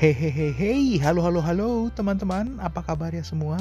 [0.00, 3.60] Hey hey hey hey, halo halo halo teman-teman, apa kabar ya semua?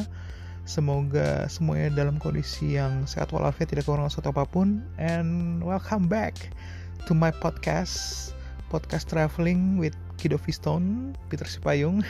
[0.64, 4.80] Semoga semuanya dalam kondisi yang sehat walafiat, tidak kekurangan sesuatu apa pun.
[4.96, 6.56] And welcome back
[7.04, 8.32] to my podcast,
[8.72, 12.08] podcast traveling with Kido Stone, Peter Sipayung.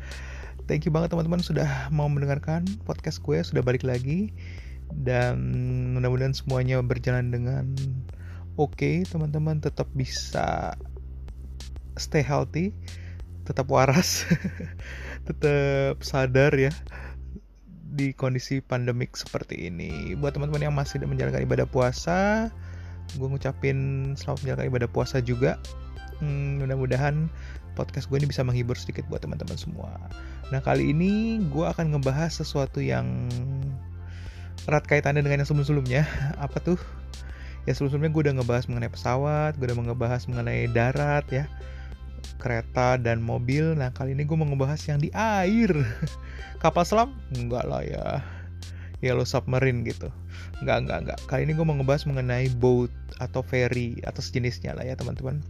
[0.72, 4.32] Thank you banget teman-teman sudah mau mendengarkan podcast gue, sudah balik lagi.
[4.88, 5.36] Dan
[5.92, 7.76] mudah-mudahan semuanya berjalan dengan
[8.56, 10.72] oke, okay, teman-teman tetap bisa
[12.00, 12.72] stay healthy
[13.46, 14.26] tetap waras
[15.28, 16.74] tetap sadar ya
[17.96, 20.12] di kondisi pandemik seperti ini.
[20.20, 22.52] Buat teman-teman yang masih menjalankan ibadah puasa
[23.14, 23.78] gue ngucapin
[24.18, 25.56] selamat menjalankan ibadah puasa juga.
[26.18, 27.30] Hmm, mudah-mudahan
[27.76, 29.94] podcast gue ini bisa menghibur sedikit buat teman-teman semua.
[30.50, 33.30] Nah kali ini gue akan ngebahas sesuatu yang
[34.66, 36.02] erat kaitannya dengan yang sebelum-sebelumnya.
[36.44, 36.80] Apa tuh?
[37.68, 41.44] Ya sebelum-sebelumnya gue udah ngebahas mengenai pesawat gue udah ngebahas mengenai darat ya
[42.36, 43.74] kereta dan mobil.
[43.74, 45.70] Nah, kali ini gue mau ngebahas yang di air.
[46.62, 47.10] Kapal selam?
[47.34, 48.24] Enggak lah ya.
[49.04, 50.08] Yellow submarine gitu.
[50.64, 51.18] Enggak, enggak, enggak.
[51.28, 55.40] Kali ini gue mau ngebahas mengenai boat atau ferry atau sejenisnya lah ya teman-teman.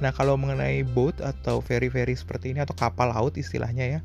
[0.00, 4.00] Nah, kalau mengenai boat atau ferry-ferry seperti ini atau kapal laut istilahnya ya,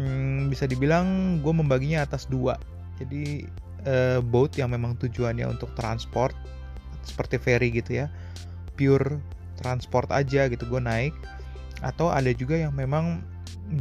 [0.00, 2.56] hmm, bisa dibilang gue membaginya atas dua.
[2.96, 3.44] Jadi
[3.84, 6.32] uh, boat yang memang tujuannya untuk transport
[7.04, 8.06] seperti ferry gitu ya,
[8.74, 9.20] pure
[9.60, 11.16] transport aja gitu gue naik
[11.84, 13.20] atau ada juga yang memang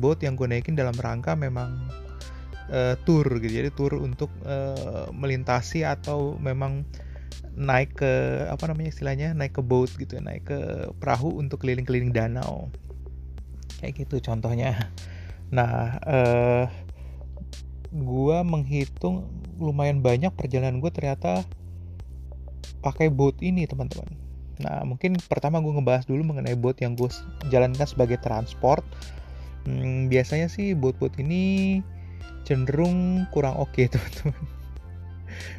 [0.01, 1.77] boat yang gue naikin dalam rangka memang
[2.71, 3.53] uh, tour gitu.
[3.61, 6.83] Jadi tour untuk uh, melintasi atau memang
[7.55, 8.11] naik ke
[8.51, 10.59] apa namanya istilahnya naik ke boat gitu ya naik ke
[10.99, 12.67] perahu untuk keliling-keliling danau.
[13.79, 14.91] Kayak gitu contohnya.
[15.53, 16.65] Nah uh,
[17.95, 21.47] gue menghitung lumayan banyak perjalanan gue ternyata
[22.83, 24.24] pakai boat ini teman-teman
[24.63, 27.11] Nah, mungkin pertama gue ngebahas dulu mengenai boat yang gue
[27.51, 28.85] jalankan sebagai transport.
[29.65, 31.81] Hmm, biasanya sih boat-boat ini
[32.45, 34.37] cenderung kurang oke okay, teman-teman.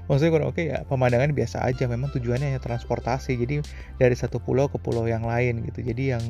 [0.07, 1.85] Maksudnya kurang oke okay, ya pemandangan biasa aja.
[1.91, 3.37] Memang tujuannya hanya transportasi.
[3.37, 3.61] Jadi
[4.01, 5.85] dari satu pulau ke pulau yang lain gitu.
[5.85, 6.25] Jadi yang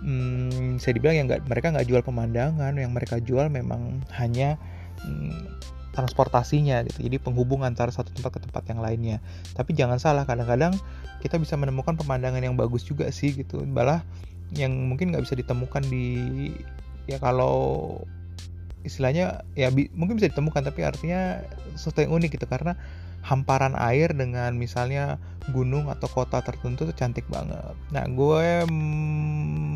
[0.00, 2.78] hmm, saya dibilang yang nggak mereka nggak jual pemandangan.
[2.78, 4.56] Yang mereka jual memang hanya
[5.04, 7.06] hmm, transportasinya gitu.
[7.10, 9.18] Jadi penghubung antara satu tempat ke tempat yang lainnya.
[9.54, 10.74] Tapi jangan salah, kadang-kadang
[11.20, 13.62] kita bisa menemukan pemandangan yang bagus juga sih gitu.
[13.66, 14.02] Malah
[14.54, 16.06] yang mungkin nggak bisa ditemukan di
[17.06, 17.98] ya kalau
[18.82, 21.44] istilahnya ya bi, mungkin bisa ditemukan tapi artinya
[21.76, 22.74] sesuatu yang unik gitu karena
[23.20, 25.20] hamparan air dengan misalnya
[25.52, 27.76] gunung atau kota tertentu tuh cantik banget.
[27.92, 28.64] Nah gue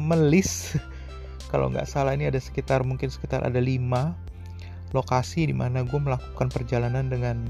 [0.09, 0.75] melis
[1.53, 4.17] kalau nggak salah ini ada sekitar mungkin sekitar ada lima
[4.95, 7.43] lokasi di mana gue melakukan perjalanan dengan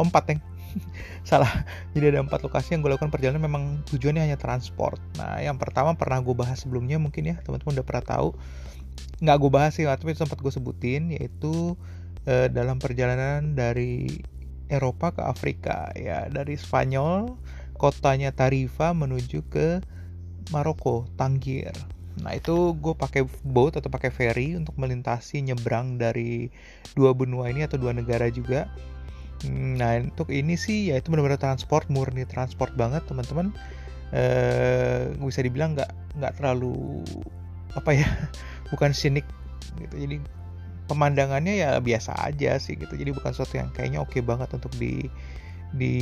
[0.00, 0.40] oh, empat yang
[1.28, 1.52] salah.
[1.92, 4.98] Jadi ada empat lokasi yang gue lakukan perjalanan memang tujuannya hanya transport.
[5.20, 8.28] Nah yang pertama pernah gue bahas sebelumnya mungkin ya teman-teman udah pernah tahu.
[9.20, 11.76] Nggak gue bahas sih tapi sempat gue sebutin yaitu
[12.24, 14.24] eh, dalam perjalanan dari
[14.72, 15.92] Eropa ke Afrika.
[15.92, 17.36] Ya dari Spanyol
[17.76, 19.84] kotanya Tarifa menuju ke
[20.50, 21.74] Maroko Tangier
[22.20, 26.52] Nah itu gue pakai boat atau pakai ferry untuk melintasi nyebrang dari
[26.92, 28.68] dua benua ini atau dua negara juga.
[29.48, 33.48] Nah untuk ini sih ya itu benar-benar transport murni transport banget teman-teman.
[34.12, 37.00] Eh, bisa dibilang nggak nggak terlalu
[37.72, 38.08] apa ya
[38.70, 39.24] bukan sinik
[39.80, 39.96] gitu.
[39.96, 40.16] Jadi
[40.92, 42.92] pemandangannya ya biasa aja sih gitu.
[42.92, 45.08] Jadi bukan sesuatu yang kayaknya oke okay banget untuk di
[45.72, 45.94] di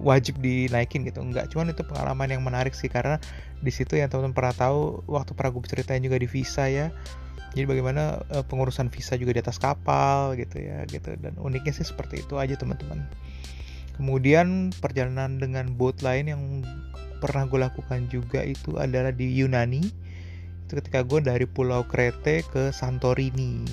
[0.00, 1.20] wajib dinaikin gitu.
[1.20, 3.20] Enggak cuman itu pengalaman yang menarik sih karena
[3.60, 6.88] di situ yang teman-teman pernah tahu waktu pernah gue ceritain juga di visa ya.
[7.52, 11.12] Jadi bagaimana uh, pengurusan visa juga di atas kapal gitu ya gitu.
[11.20, 13.04] Dan uniknya sih seperti itu aja teman-teman.
[14.00, 16.42] Kemudian perjalanan dengan boat lain yang
[17.20, 19.84] pernah gue lakukan juga itu adalah di Yunani.
[20.64, 23.68] Itu ketika gue dari Pulau Krete ke Santorini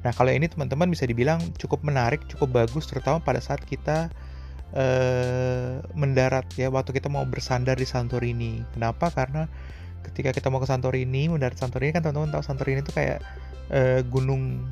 [0.00, 4.08] Nah, kalau ini teman-teman bisa dibilang cukup menarik, cukup bagus, terutama pada saat kita
[4.72, 8.64] uh, mendarat ya, waktu kita mau bersandar di Santorini.
[8.72, 9.12] Kenapa?
[9.12, 9.44] Karena
[10.06, 13.20] ketika kita mau ke Santorini, mendarat Santorini kan teman-teman tahu Santorini itu kayak
[13.68, 14.64] uh, gunung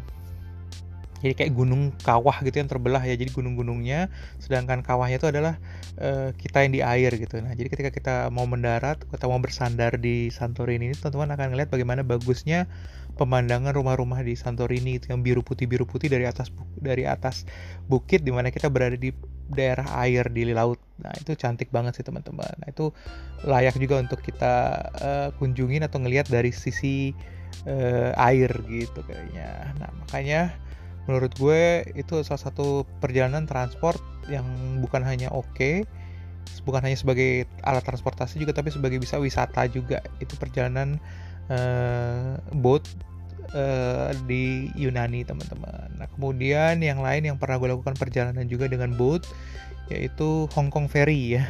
[1.19, 4.07] jadi kayak gunung kawah gitu yang terbelah ya jadi gunung-gunungnya
[4.39, 5.59] sedangkan kawahnya itu adalah
[5.99, 9.99] uh, kita yang di air gitu nah jadi ketika kita mau mendarat kita mau bersandar
[9.99, 12.71] di Santorini ini teman-teman akan ngeliat bagaimana bagusnya
[13.19, 17.43] pemandangan rumah-rumah di Santorini itu yang biru putih biru putih dari atas dari atas
[17.91, 19.11] bukit di mana kita berada di
[19.51, 20.79] daerah air di laut.
[21.03, 22.53] Nah itu cantik banget sih teman-teman.
[22.63, 22.95] Nah itu
[23.43, 24.55] layak juga untuk kita
[25.03, 27.17] uh, kunjungin atau ngelihat dari sisi
[27.67, 29.73] uh, air gitu kayaknya.
[29.81, 30.55] Nah makanya
[31.09, 33.99] menurut gue itu salah satu perjalanan transport
[34.29, 34.45] yang
[34.85, 35.89] bukan hanya oke okay,
[36.69, 40.05] bukan hanya sebagai alat transportasi juga tapi sebagai bisa wisata juga.
[40.21, 41.01] Itu perjalanan
[41.49, 42.85] uh, boat
[43.55, 45.89] uh, di Yunani teman-teman.
[45.97, 49.29] Nah kemudian yang lain yang pernah gue lakukan perjalanan juga dengan boat
[49.89, 51.45] yaitu Hong Kong Ferry ya.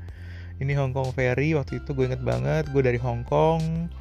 [0.62, 3.92] Ini Hong Kong Ferry waktu itu gue inget banget gue dari Hong Kong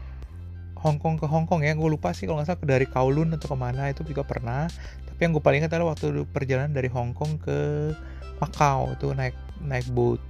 [0.86, 3.50] Hong Kong ke Hong Kong ya gue lupa sih kalau nggak salah dari Kowloon atau
[3.50, 4.70] ke mana itu juga pernah
[5.10, 7.58] tapi yang gue paling ingat adalah waktu perjalanan dari Hong Kong ke
[8.38, 9.34] Macau itu naik
[9.66, 10.22] naik boat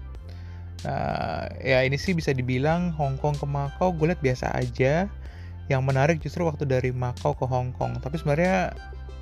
[0.87, 5.11] nah ya ini sih bisa dibilang Hong Kong ke Macau gue lihat biasa aja
[5.65, 7.97] yang menarik justru waktu dari Makau ke Hong Kong.
[7.97, 8.73] Tapi sebenarnya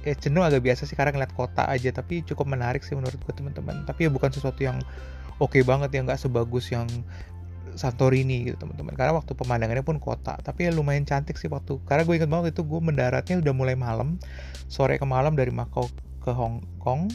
[0.03, 1.89] ya jenuh agak biasa sih karena ngeliat kota aja.
[1.95, 3.87] Tapi cukup menarik sih menurut gue teman-teman.
[3.87, 4.83] Tapi ya bukan sesuatu yang
[5.39, 6.87] oke okay banget ya nggak sebagus yang
[7.73, 8.93] Santorini gitu teman-teman.
[8.93, 10.35] Karena waktu pemandangannya pun kota.
[10.43, 11.79] Tapi ya lumayan cantik sih waktu.
[11.87, 14.19] Karena gue ingat banget itu gue mendaratnya udah mulai malam.
[14.67, 15.87] Sore ke malam dari Makau
[16.19, 17.07] ke Hong Kong.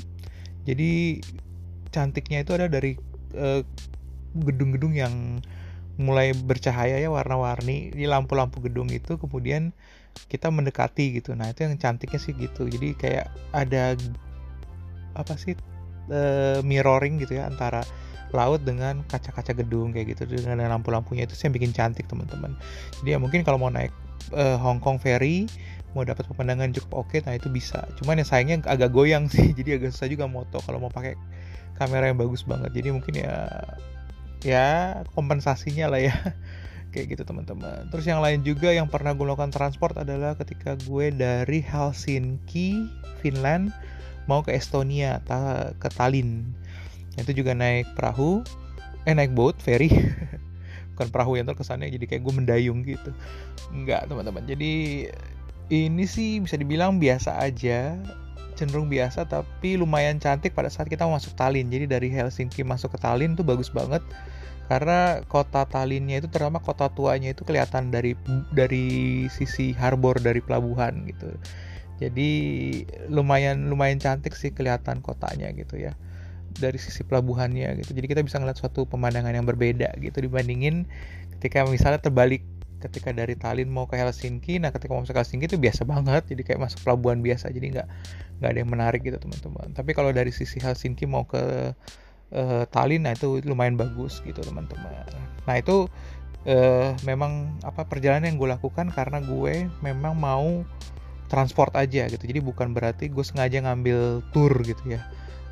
[0.65, 1.21] Jadi
[1.93, 2.97] cantiknya itu ada dari
[4.37, 5.41] gedung gedung-gedung yang
[5.99, 9.75] mulai bercahaya ya warna-warni di lampu-lampu gedung itu kemudian
[10.31, 11.35] kita mendekati gitu.
[11.35, 12.71] Nah itu yang cantiknya sih gitu.
[12.71, 13.99] Jadi kayak ada
[15.19, 15.59] apa sih
[16.15, 17.83] uh, mirroring gitu ya antara
[18.31, 21.27] laut dengan kaca-kaca gedung kayak gitu dengan lampu-lampunya.
[21.27, 22.55] Itu sih yang bikin cantik teman-teman.
[23.03, 23.91] Jadi ya mungkin kalau mau naik
[24.35, 25.51] uh, Hong Kong ferry
[25.97, 27.83] mau dapat pemandangan cukup oke nah itu bisa.
[27.99, 29.51] Cuman ya sayangnya agak goyang sih.
[29.59, 31.19] Jadi agak susah juga moto kalau mau pakai
[31.75, 32.71] kamera yang bagus banget.
[32.71, 33.51] Jadi mungkin ya
[34.43, 36.15] ya kompensasinya lah ya.
[36.93, 37.93] Kayak gitu teman-teman.
[37.93, 42.89] Terus yang lain juga yang pernah gue lakukan transport adalah ketika gue dari Helsinki
[43.21, 43.69] Finland
[44.25, 45.21] mau ke Estonia
[45.77, 46.49] ke Tallinn.
[47.21, 48.41] Itu juga naik perahu
[49.05, 49.93] eh naik boat ferry.
[50.97, 53.13] Bukan perahu yang terkesannya jadi kayak gue mendayung gitu.
[53.69, 54.49] Enggak teman-teman.
[54.49, 55.07] Jadi
[55.69, 58.01] ini sih bisa dibilang biasa aja
[58.59, 61.71] cenderung biasa tapi lumayan cantik pada saat kita masuk Tallinn.
[61.71, 64.03] Jadi dari Helsinki masuk ke Tallinn tuh bagus banget
[64.69, 68.13] karena kota Tallinnnya itu terutama kota tuanya itu kelihatan dari
[68.53, 71.33] dari sisi harbor dari pelabuhan gitu.
[71.99, 72.31] Jadi
[73.11, 75.97] lumayan lumayan cantik sih kelihatan kotanya gitu ya
[76.61, 77.97] dari sisi pelabuhannya gitu.
[77.97, 80.85] Jadi kita bisa ngeliat suatu pemandangan yang berbeda gitu dibandingin
[81.39, 82.45] ketika misalnya terbalik
[82.79, 86.43] ketika dari Tallinn mau ke Helsinki nah ketika mau ke Helsinki itu biasa banget jadi
[86.47, 87.89] kayak masuk pelabuhan biasa jadi nggak
[88.39, 89.75] nggak ada yang menarik gitu teman-teman.
[89.75, 91.75] Tapi kalau dari sisi Helsinki mau ke
[92.33, 95.05] uh, Tallinn nah itu lumayan bagus gitu teman-teman.
[95.45, 95.91] Nah itu
[96.47, 100.63] uh, memang apa perjalanan yang gue lakukan karena gue memang mau
[101.27, 102.25] transport aja gitu.
[102.25, 105.03] Jadi bukan berarti gue sengaja ngambil tour gitu ya.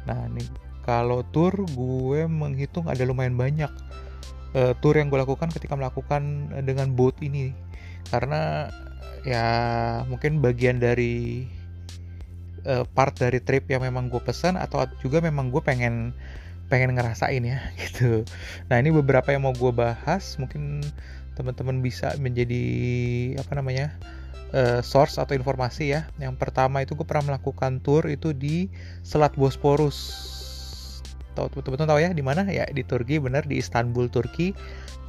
[0.06, 0.46] Nah nih
[0.87, 3.69] kalau tour gue menghitung ada lumayan banyak
[4.56, 7.53] uh, tour yang gue lakukan ketika melakukan uh, dengan boat ini.
[8.08, 8.73] Karena
[9.26, 9.47] ya
[10.08, 11.44] mungkin bagian dari
[12.64, 16.17] uh, part dari trip yang memang gue pesan atau juga memang gue pengen
[16.67, 18.25] pengen ngerasain ya gitu.
[18.73, 20.41] Nah ini beberapa yang mau gue bahas.
[20.41, 20.81] Mungkin
[21.37, 22.64] teman-teman bisa menjadi
[23.37, 23.93] apa namanya
[24.56, 26.09] uh, source atau informasi ya.
[26.17, 28.73] Yang pertama itu gue pernah melakukan tour itu di
[29.05, 30.25] Selat Bosporus
[31.37, 34.56] tahu betul-betul tahu ya di mana ya di Turki benar di Istanbul Turki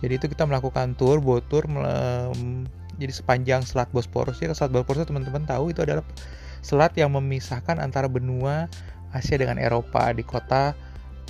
[0.03, 2.67] jadi itu kita melakukan tour boat tour um,
[2.99, 6.03] jadi sepanjang Selat Bosporus ya Selat Bosporus teman-teman tahu itu adalah
[6.61, 8.67] selat yang memisahkan antara benua
[9.15, 10.75] Asia dengan Eropa di kota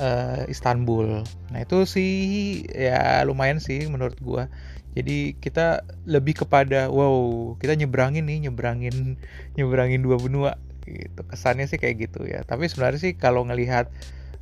[0.01, 1.21] uh, Istanbul.
[1.53, 2.11] Nah itu sih
[2.71, 4.49] ya lumayan sih menurut gua.
[4.97, 9.21] Jadi kita lebih kepada wow kita nyebrangin nih nyebrangin
[9.53, 10.51] nyebrangin dua benua
[10.89, 11.21] gitu.
[11.21, 12.41] Kesannya sih kayak gitu ya.
[12.41, 13.93] Tapi sebenarnya sih kalau ngelihat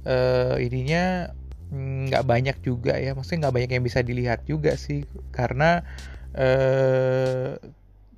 [0.05, 1.33] uh, ininya
[1.73, 3.11] mm, nggak banyak juga ya.
[3.17, 5.03] Maksudnya nggak banyak yang bisa dilihat juga sih.
[5.33, 5.81] Karena
[6.37, 7.57] uh,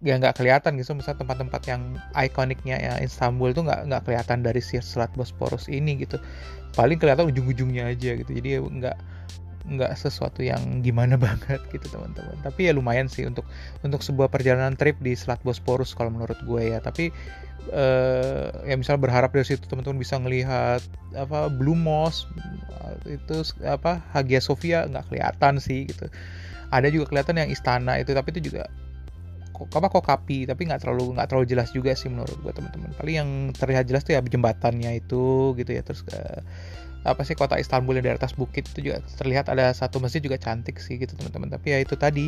[0.04, 0.94] ya nggak kelihatan gitu.
[0.94, 1.82] Misalnya tempat-tempat yang
[2.14, 6.22] ikoniknya ya Istanbul tuh nggak nggak kelihatan dari selat Bosporus ini gitu.
[6.78, 8.32] Paling kelihatan ujung-ujungnya aja gitu.
[8.32, 8.98] Jadi ya nggak
[9.68, 12.38] nggak sesuatu yang gimana banget gitu teman-teman.
[12.44, 13.44] Tapi ya lumayan sih untuk
[13.84, 16.80] untuk sebuah perjalanan trip di Selat Bosporus kalau menurut gue ya.
[16.80, 17.12] Tapi
[17.72, 20.82] uh, ya misal berharap dari situ teman-teman bisa ngelihat
[21.16, 22.28] apa Blue Moss
[23.08, 26.08] itu apa Hagia Sophia nggak kelihatan sih gitu.
[26.72, 28.68] Ada juga kelihatan yang istana itu tapi itu juga
[29.58, 32.94] apa kok kapi tapi nggak terlalu nggak terlalu jelas juga sih menurut gue teman-teman.
[32.96, 35.82] Paling yang terlihat jelas tuh ya jembatannya itu gitu ya.
[35.82, 36.42] Terus uh,
[37.08, 40.36] apa sih kota Istanbul yang di atas bukit itu juga terlihat ada satu masjid juga
[40.36, 41.48] cantik sih gitu teman-teman.
[41.48, 42.28] Tapi ya itu tadi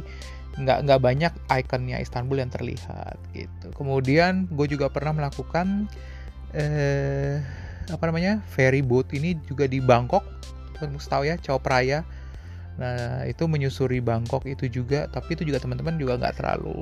[0.55, 3.67] nggak nggak banyak ikonnya Istanbul yang terlihat gitu.
[3.75, 5.91] Kemudian gue juga pernah melakukan
[6.55, 7.43] eh,
[7.91, 10.23] apa namanya ferry boat ini juga di Bangkok.
[10.79, 12.07] Teman tahu ya Chao Phraya.
[12.79, 16.79] Nah itu menyusuri Bangkok itu juga tapi itu juga teman-teman juga nggak terlalu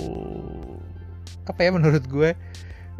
[1.47, 2.35] apa ya menurut gue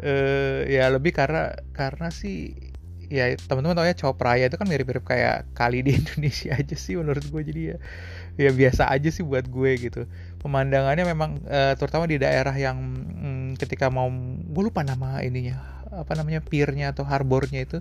[0.02, 2.67] eh, ya lebih karena karena sih
[3.08, 6.94] ya teman-teman tau ya Cowok Raya itu kan mirip-mirip kayak kali di Indonesia aja sih
[6.96, 7.76] menurut gue jadi ya
[8.38, 10.04] ya biasa aja sih buat gue gitu.
[10.38, 14.06] Pemandangannya memang uh, terutama di daerah yang hmm, ketika mau
[14.46, 17.80] gue lupa nama ininya apa namanya piernya atau harbornya itu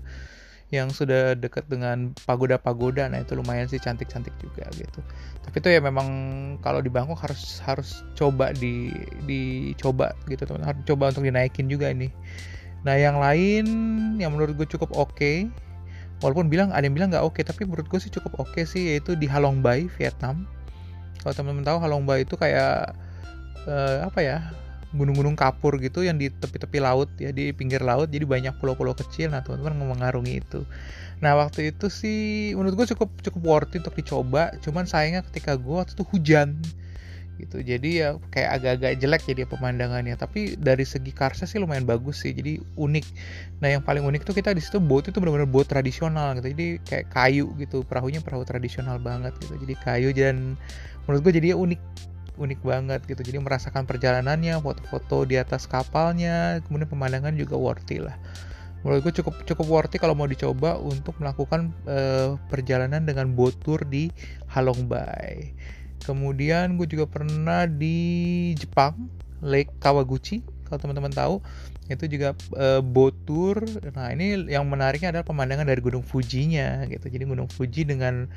[0.68, 3.08] yang sudah dekat dengan pagoda-pagoda.
[3.08, 5.00] Nah itu lumayan sih cantik-cantik juga gitu.
[5.44, 6.08] Tapi itu ya memang
[6.60, 8.92] kalau di Bangkok harus harus coba di
[9.24, 12.12] dicoba gitu teman harus coba untuk dinaikin juga ini
[12.88, 13.68] nah yang lain
[14.16, 15.52] yang menurut gue cukup oke okay,
[16.24, 18.64] walaupun bilang ada yang bilang nggak oke okay, tapi menurut gue sih cukup oke okay
[18.66, 20.50] sih yaitu di Halong Bay Vietnam.
[21.22, 22.96] Kalau teman-teman tahu Halong Bay itu kayak
[23.68, 24.38] uh, apa ya
[24.96, 28.10] gunung-gunung kapur gitu yang di tepi-tepi laut ya di pinggir laut.
[28.10, 29.30] Jadi banyak pulau-pulau kecil.
[29.30, 30.64] Nah teman-teman mengarungi itu.
[31.22, 34.56] Nah waktu itu sih menurut gue cukup cukup worth it untuk dicoba.
[34.64, 36.58] Cuman sayangnya ketika gue waktu itu hujan
[37.38, 37.62] gitu.
[37.62, 40.18] Jadi ya kayak agak-agak jelek jadi pemandangannya.
[40.18, 42.34] Tapi dari segi karsa sih lumayan bagus sih.
[42.34, 43.06] Jadi unik.
[43.62, 46.52] Nah yang paling unik tuh kita di situ boat itu benar-benar boat tradisional gitu.
[46.52, 47.86] Jadi kayak kayu gitu.
[47.86, 49.56] Perahunya perahu tradisional banget gitu.
[49.56, 50.58] Jadi kayu dan
[51.06, 51.82] menurut gue jadi unik
[52.38, 53.22] unik banget gitu.
[53.26, 58.18] Jadi merasakan perjalanannya foto-foto di atas kapalnya kemudian pemandangan juga worthy lah.
[58.86, 63.82] Menurut gue cukup cukup worthy kalau mau dicoba untuk melakukan uh, perjalanan dengan boat tour
[63.82, 64.14] di
[64.54, 65.58] Halong Bay
[66.04, 69.10] kemudian gue juga pernah di Jepang
[69.42, 71.36] Lake Kawaguchi kalau teman-teman tahu
[71.88, 73.64] itu juga uh, boat tour.
[73.96, 77.08] Nah ini yang menariknya adalah pemandangan dari Gunung Fujinya gitu.
[77.08, 78.28] Jadi Gunung Fuji dengan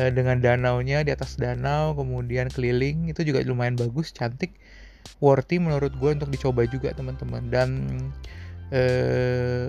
[0.00, 4.56] uh, dengan danaunya di atas danau, kemudian keliling itu juga lumayan bagus, cantik,
[5.20, 7.52] worthy menurut gue untuk dicoba juga teman-teman.
[7.52, 7.68] Dan
[8.72, 9.68] uh,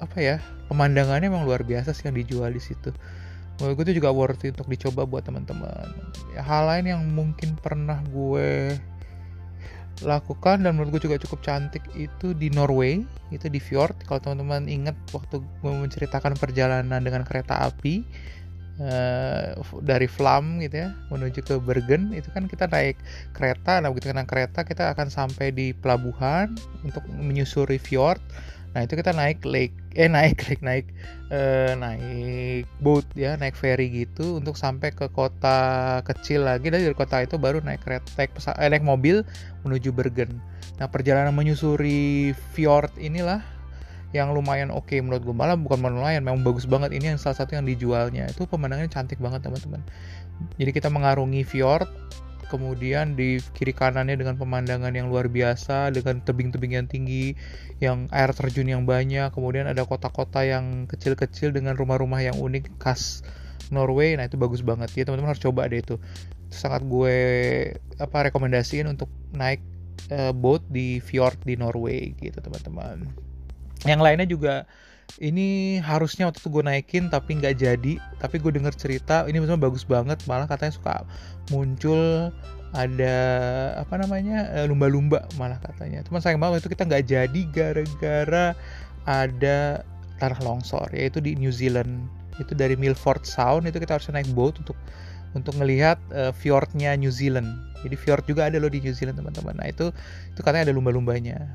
[0.00, 0.36] apa ya
[0.72, 2.96] pemandangannya emang luar biasa sih yang dijual di situ.
[3.62, 5.94] Menurut gue itu juga worthy untuk dicoba buat teman-teman.
[6.34, 8.74] Ya, hal lain yang mungkin pernah gue
[10.02, 13.94] lakukan dan menurut gue juga cukup cantik itu di Norway itu di fjord.
[14.10, 18.02] Kalau teman-teman ingat waktu gue menceritakan perjalanan dengan kereta api
[18.82, 19.54] uh,
[19.86, 22.98] dari Flam gitu ya menuju ke Bergen itu kan kita naik
[23.36, 23.78] kereta.
[23.78, 28.18] Nah begitu naik kereta kita akan sampai di pelabuhan untuk menyusuri fjord
[28.74, 30.86] Nah itu kita naik lake, eh naik lake naik
[31.30, 36.74] eh, naik boat ya, naik ferry gitu untuk sampai ke kota kecil lagi.
[36.74, 39.22] Dari kota itu baru naik kereta, naik, pesa, eh, naik mobil
[39.62, 40.42] menuju Bergen.
[40.82, 43.54] Nah perjalanan menyusuri fjord inilah
[44.14, 47.34] yang lumayan oke okay menurut gue malah bukan lumayan memang bagus banget ini yang salah
[47.34, 49.82] satu yang dijualnya itu pemandangannya cantik banget teman-teman
[50.54, 51.90] jadi kita mengarungi fjord
[52.46, 57.34] kemudian di kiri kanannya dengan pemandangan yang luar biasa dengan tebing-tebing yang tinggi
[57.82, 63.24] yang air terjun yang banyak kemudian ada kota-kota yang kecil-kecil dengan rumah-rumah yang unik khas
[63.72, 64.16] Norway.
[64.18, 64.92] Nah itu bagus banget.
[64.92, 65.96] Ya teman-teman harus coba deh itu.
[66.52, 67.16] Sangat gue
[67.98, 69.62] apa rekomendasiin untuk naik
[70.12, 73.08] uh, boat di fjord di Norway gitu teman-teman.
[73.84, 74.54] Yang lainnya juga
[75.22, 77.94] ini harusnya waktu itu gue naikin tapi nggak jadi.
[78.18, 80.94] Tapi gue denger cerita ini maksudnya bagus banget malah katanya suka
[81.52, 82.32] muncul
[82.74, 83.16] ada
[83.78, 86.02] apa namanya eh, lumba-lumba malah katanya.
[86.04, 88.46] Cuman sayang banget itu kita nggak jadi gara-gara
[89.06, 89.86] ada
[90.18, 92.10] tanah longsor yaitu di New Zealand.
[92.42, 94.74] Itu dari Milford Sound itu kita harus naik boat untuk
[95.34, 97.54] untuk melihat uh, fjordnya New Zealand.
[97.86, 99.54] Jadi fjord juga ada loh di New Zealand teman-teman.
[99.54, 99.94] Nah itu
[100.34, 101.54] itu katanya ada lumba-lumbanya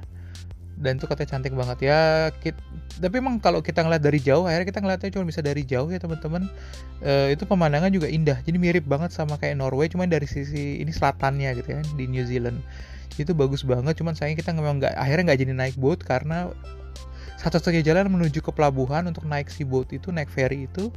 [0.80, 1.78] dan itu katanya cantik banget.
[1.92, 2.60] Ya kita,
[3.04, 6.00] tapi emang kalau kita ngeliat dari jauh akhirnya kita ngeliatnya cuma bisa dari jauh ya
[6.00, 6.48] teman-teman.
[7.04, 8.40] E, itu pemandangan juga indah.
[8.42, 12.24] Jadi mirip banget sama kayak Norway cuma dari sisi ini selatannya gitu ya di New
[12.24, 12.64] Zealand.
[13.20, 16.56] Itu bagus banget cuman sayang kita memang nggak akhirnya nggak jadi naik boat karena
[17.40, 20.92] satu-satunya jalan menuju ke pelabuhan untuk naik si boat itu naik ferry itu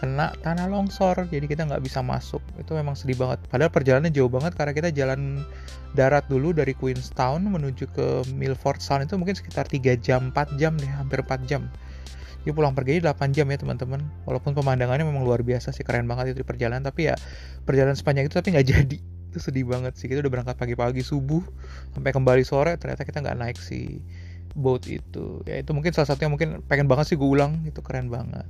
[0.00, 2.40] kena tanah longsor jadi kita nggak bisa masuk.
[2.56, 3.44] Itu memang sedih banget.
[3.52, 5.44] Padahal perjalanannya jauh banget karena kita jalan
[5.92, 9.04] darat dulu dari Queenstown menuju ke Milford Sound.
[9.04, 11.68] Itu mungkin sekitar 3 jam 4 jam deh hampir 4 jam.
[12.40, 14.00] Jadi pulang pergi 8 jam ya teman-teman.
[14.24, 16.80] Walaupun pemandangannya memang luar biasa sih keren banget itu di perjalanan.
[16.80, 17.14] Tapi ya
[17.68, 18.98] perjalanan sepanjang itu tapi nggak jadi.
[19.30, 20.08] Itu sedih banget sih.
[20.08, 21.44] Kita udah berangkat pagi-pagi subuh
[21.92, 22.80] sampai kembali sore.
[22.80, 24.00] Ternyata kita nggak naik si
[24.56, 25.44] boat itu.
[25.44, 27.60] Ya itu mungkin salah satunya mungkin pengen banget sih gue ulang.
[27.68, 28.48] Itu keren banget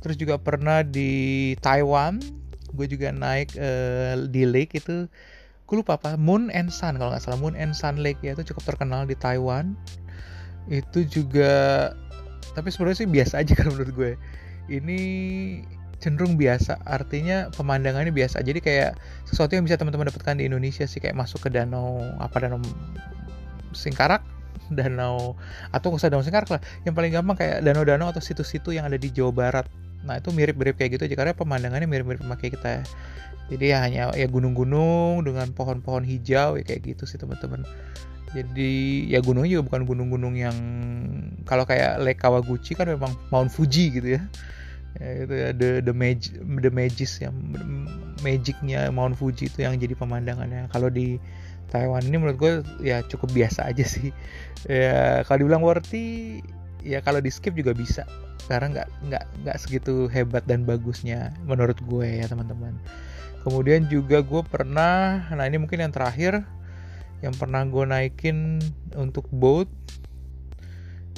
[0.00, 2.20] terus juga pernah di Taiwan
[2.74, 5.10] gue juga naik uh, di lake itu
[5.70, 8.50] gue lupa apa Moon and Sun kalau nggak salah Moon and Sun Lake ya itu
[8.50, 9.78] cukup terkenal di Taiwan.
[10.66, 11.54] Itu juga
[12.58, 14.12] tapi sebenarnya sih biasa aja kalau menurut gue.
[14.66, 14.98] Ini
[16.02, 18.42] cenderung biasa artinya pemandangannya biasa.
[18.42, 18.98] Jadi kayak
[19.30, 22.58] sesuatu yang bisa teman-teman dapatkan di Indonesia sih kayak masuk ke danau apa danau
[23.70, 24.26] Singkarak?
[24.70, 25.34] Danau
[25.74, 26.60] atau nggak usah danau Singkarak lah.
[26.82, 29.66] Yang paling gampang kayak danau-danau atau situ-situ yang ada di Jawa Barat
[30.06, 32.72] Nah itu mirip-mirip kayak gitu aja karena pemandangannya mirip-mirip sama kayak kita.
[33.50, 37.66] Jadi ya hanya ya gunung-gunung dengan pohon-pohon hijau ya kayak gitu sih teman-teman.
[38.30, 38.72] jadi
[39.10, 40.54] ya gunungnya juga bukan gunung-gunung yang
[41.50, 44.22] kalau kayak Lake Kawaguchi kan memang Mount Fuji gitu ya
[44.98, 47.34] ya itu ya the the magic the magis yang
[48.22, 51.18] magicnya Mount Fuji itu yang jadi pemandangannya kalau di
[51.70, 52.52] Taiwan ini menurut gue
[52.82, 54.10] ya cukup biasa aja sih
[54.66, 56.38] ya kalau dibilang worthy
[56.82, 58.02] ya kalau di skip juga bisa
[58.48, 62.76] karena nggak nggak nggak segitu hebat dan bagusnya menurut gue ya teman-teman
[63.44, 66.44] kemudian juga gue pernah nah ini mungkin yang terakhir
[67.20, 68.60] yang pernah gue naikin
[68.96, 69.68] untuk boat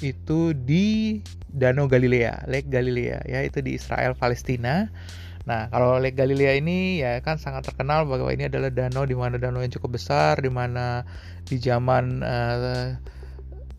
[0.02, 4.90] itu di Danau Galilea, Lake Galilea ya itu di Israel Palestina.
[5.42, 9.38] Nah, kalau Lake Galilea ini ya kan sangat terkenal bahwa ini adalah danau di mana
[9.38, 11.02] danau yang cukup besar di mana
[11.46, 12.94] di zaman uh,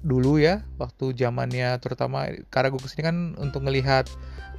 [0.04, 4.06] dulu ya, waktu zamannya terutama karena gue ke sini kan untuk melihat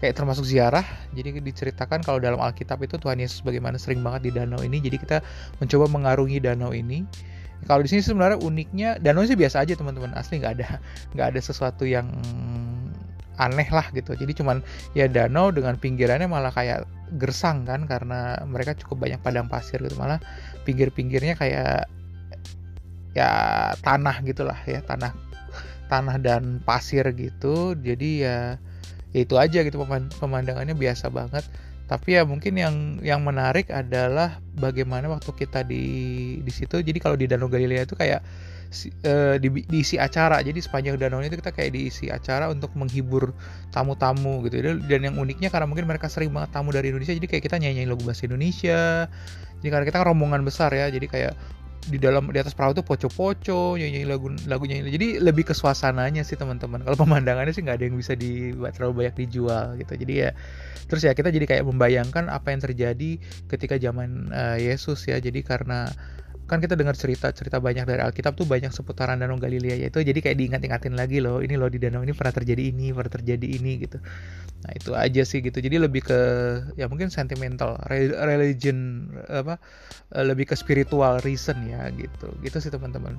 [0.01, 0.85] kayak termasuk ziarah.
[1.13, 4.81] Jadi diceritakan kalau dalam Alkitab itu Tuhan Yesus bagaimana sering banget di danau ini.
[4.81, 5.21] Jadi kita
[5.61, 7.05] mencoba mengarungi danau ini
[7.65, 10.69] kalau di sini sebenarnya uniknya danau sih biasa aja teman-teman asli nggak ada
[11.17, 12.07] nggak ada sesuatu yang
[13.35, 14.63] aneh lah gitu jadi cuman
[14.95, 16.87] ya danau dengan pinggirannya malah kayak
[17.19, 20.23] gersang kan karena mereka cukup banyak padang pasir gitu malah
[20.63, 21.91] pinggir-pinggirnya kayak
[23.15, 23.31] ya
[23.83, 25.15] tanah gitulah ya tanah
[25.95, 28.39] tanah dan pasir gitu jadi ya,
[29.15, 29.79] ya itu aja gitu
[30.19, 31.47] pemandangannya biasa banget.
[31.85, 32.75] Tapi ya mungkin yang
[33.05, 35.85] yang menarik adalah bagaimana waktu kita di
[36.41, 38.25] di situ jadi kalau di Danau Galilea itu kayak
[39.05, 43.37] uh, di, diisi acara jadi sepanjang danau itu kita kayak diisi acara untuk menghibur
[43.71, 44.81] tamu-tamu gitu.
[44.89, 47.87] Dan yang uniknya karena mungkin mereka sering banget tamu dari Indonesia jadi kayak kita nyanyi
[47.87, 49.07] lagu bahasa Indonesia
[49.63, 51.33] jadi karena kita kan rombongan besar ya jadi kayak
[51.85, 56.25] di dalam di atas perahu tuh poco-poco nyanyi lagu lagu nyanyi jadi lebih ke suasananya
[56.25, 56.81] sih teman-teman.
[56.81, 59.93] Kalau pemandangannya sih nggak ada yang bisa dibuat terlalu banyak dijual gitu.
[59.93, 60.31] Jadi ya
[60.89, 63.11] terus ya kita jadi kayak membayangkan apa yang terjadi
[63.49, 65.21] ketika zaman uh, Yesus ya.
[65.21, 65.93] Jadi karena
[66.45, 70.19] kan kita dengar cerita-cerita banyak dari Alkitab tuh banyak seputaran Danau Galilea ya itu jadi
[70.21, 73.73] kayak diingat-ingatin lagi loh ini loh di danau ini pernah terjadi ini pernah terjadi ini
[73.81, 73.97] gitu.
[74.65, 75.57] Nah itu aja sih gitu.
[75.57, 76.21] Jadi lebih ke
[76.77, 79.57] ya mungkin sentimental religion apa
[80.13, 82.29] eh, lebih ke spiritual reason ya gitu.
[82.45, 83.17] Gitu sih teman-teman.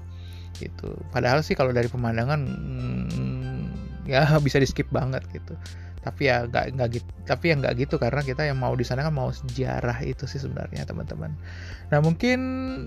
[0.61, 0.93] Gitu.
[1.09, 3.61] Padahal sih kalau dari pemandangan hmm,
[4.05, 5.57] ya bisa di skip banget gitu
[6.05, 9.01] tapi ya nggak nggak gitu tapi ya nggak gitu karena kita yang mau di sana
[9.01, 11.33] kan mau sejarah itu sih sebenarnya teman-teman.
[11.89, 12.39] Nah mungkin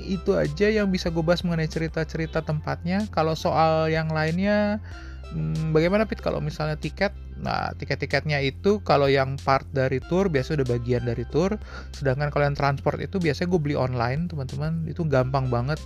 [0.07, 3.11] itu aja yang bisa gue bahas mengenai cerita-cerita tempatnya.
[3.11, 4.79] Kalau soal yang lainnya
[5.35, 6.23] hmm, bagaimana Pit?
[6.23, 11.27] Kalau misalnya tiket nah tiket-tiketnya itu kalau yang part dari tour biasanya udah bagian dari
[11.27, 11.59] tour.
[11.91, 14.87] Sedangkan kalau yang transport itu biasanya gue beli online teman-teman.
[14.87, 15.83] Itu gampang banget.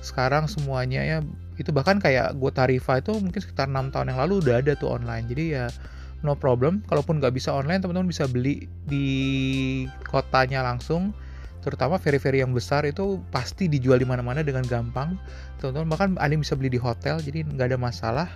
[0.00, 1.18] Sekarang semuanya ya
[1.60, 4.96] itu bahkan kayak gue Tarifa itu mungkin sekitar enam tahun yang lalu udah ada tuh
[4.96, 5.28] online.
[5.28, 5.68] Jadi ya
[6.22, 6.82] no problem.
[6.86, 9.06] Kalaupun nggak bisa online teman-teman bisa beli di
[10.06, 11.14] kotanya langsung.
[11.62, 15.14] Terutama feri-feri yang besar itu pasti dijual di mana-mana dengan gampang.
[15.62, 18.28] Teman-teman bahkan ada yang bisa beli di hotel jadi nggak ada masalah.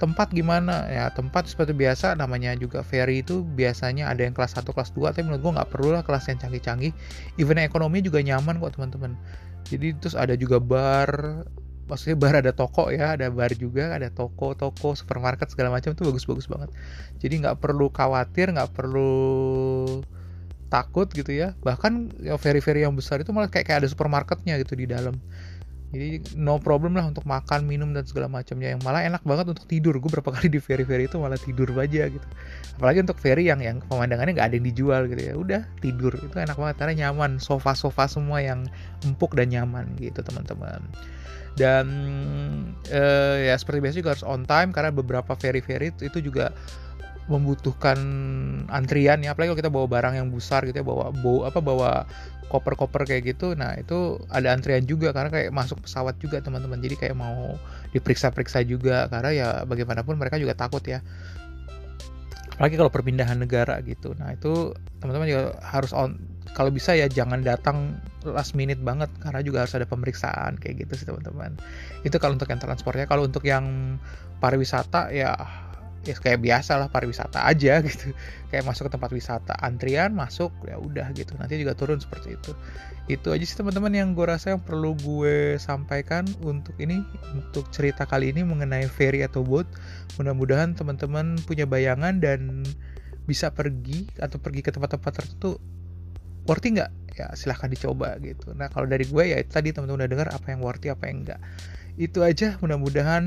[0.00, 0.88] Tempat gimana?
[0.88, 5.12] Ya tempat seperti biasa namanya juga ferry itu biasanya ada yang kelas 1 kelas 2
[5.12, 6.92] tapi menurut gue nggak perlu lah kelas yang canggih-canggih.
[7.36, 9.16] Even ekonomi juga nyaman kok teman-teman.
[9.68, 11.44] Jadi terus ada juga bar
[11.90, 16.02] maksudnya bar ada toko ya ada bar juga ada toko toko supermarket segala macam itu
[16.06, 16.70] bagus-bagus banget.
[17.18, 19.10] Jadi nggak perlu khawatir nggak perlu
[20.70, 21.58] takut gitu ya.
[21.66, 25.18] Bahkan ya ferry-ferry yang besar itu malah kayak kayak ada supermarketnya gitu di dalam
[25.90, 28.78] jadi no problem lah untuk makan minum dan segala macamnya.
[28.78, 29.98] Yang malah enak banget untuk tidur.
[29.98, 32.26] Gue berapa kali di ferry ferry itu malah tidur aja gitu.
[32.78, 35.34] Apalagi untuk ferry yang yang pemandangannya nggak ada yang dijual gitu ya.
[35.34, 36.14] Udah tidur.
[36.14, 37.42] Itu enak banget karena nyaman.
[37.42, 38.70] Sofa sofa semua yang
[39.02, 40.78] empuk dan nyaman gitu teman-teman.
[41.58, 41.86] Dan
[42.94, 46.54] uh, ya seperti biasa juga harus on time karena beberapa ferry-ferry itu juga
[47.30, 47.98] membutuhkan
[48.66, 51.90] antrian ya apalagi kalau kita bawa barang yang besar gitu ya bawa bawa apa bawa
[52.50, 56.98] koper-koper kayak gitu nah itu ada antrian juga karena kayak masuk pesawat juga teman-teman jadi
[56.98, 57.54] kayak mau
[57.94, 60.98] diperiksa-periksa juga karena ya bagaimanapun mereka juga takut ya.
[62.58, 66.18] Apalagi kalau perpindahan negara gitu nah itu teman-teman juga harus on
[66.52, 70.92] kalau bisa ya jangan datang last minute banget karena juga harus ada pemeriksaan kayak gitu
[70.98, 71.54] sih teman-teman.
[72.02, 73.96] Itu kalau untuk yang transportnya kalau untuk yang
[74.42, 75.38] pariwisata ya
[76.00, 78.12] ya kayak biasa lah pariwisata aja gitu.
[78.48, 81.36] Kayak masuk ke tempat wisata antrian masuk ya udah gitu.
[81.36, 82.52] Nanti juga turun seperti itu.
[83.10, 87.04] Itu aja sih teman-teman yang gue rasa yang perlu gue sampaikan untuk ini
[87.36, 89.68] untuk cerita kali ini mengenai ferry atau boat.
[90.16, 92.64] Mudah-mudahan teman-teman punya bayangan dan
[93.28, 95.60] bisa pergi atau pergi ke tempat-tempat tertentu.
[96.48, 96.90] Worthy nggak?
[97.20, 98.56] Ya silahkan dicoba gitu.
[98.56, 101.22] Nah kalau dari gue ya itu tadi teman-teman udah dengar apa yang worthy apa yang
[101.26, 101.40] enggak
[102.00, 103.24] itu aja mudah-mudahan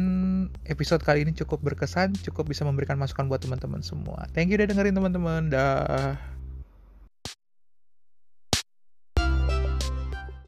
[0.65, 4.25] episode kali ini cukup berkesan cukup bisa memberikan masukan buat teman-teman semua.
[4.33, 5.53] Thank you udah dengerin teman-teman.
[5.53, 6.17] Dah